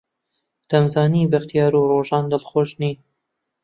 دەمزانی 0.69 1.29
بەختیار 1.31 1.73
و 1.75 1.89
ڕۆژان 1.91 2.25
دڵخۆش 2.31 2.69
نین. 2.81 2.97